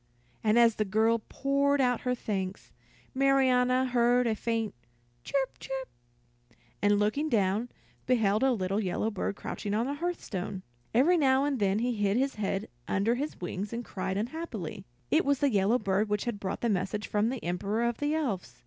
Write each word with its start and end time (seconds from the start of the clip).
And 0.43 0.57
as 0.57 0.77
the 0.77 0.83
girl 0.83 1.21
poured 1.29 1.79
out 1.79 2.01
her 2.01 2.15
thanks, 2.15 2.71
Marianna 3.13 3.85
heard 3.85 4.25
a 4.25 4.33
faint 4.33 4.73
"chirp, 5.23 5.59
chirp," 5.59 5.89
and 6.81 6.97
looking 6.97 7.29
down, 7.29 7.69
beheld 8.07 8.41
a 8.41 8.51
little 8.51 8.79
yellow 8.79 9.11
bird 9.11 9.35
crouching 9.35 9.75
on 9.75 9.85
the 9.85 9.93
hearthstone. 9.93 10.63
Every 10.91 11.17
now 11.19 11.43
and 11.45 11.59
then 11.59 11.77
he 11.77 11.91
hid 11.93 12.17
his 12.17 12.33
head 12.33 12.67
under 12.87 13.13
his 13.13 13.39
wings 13.39 13.71
and 13.73 13.85
cried 13.85 14.17
unhappily. 14.17 14.85
It 15.11 15.23
was 15.23 15.37
the 15.37 15.51
yellow 15.53 15.77
bird 15.77 16.09
which 16.09 16.25
had 16.25 16.39
brought 16.39 16.61
the 16.61 16.67
message 16.69 17.05
from 17.07 17.29
the 17.29 17.43
Emperor 17.45 17.83
of 17.83 17.97
the 17.99 18.15
Elves. 18.15 18.59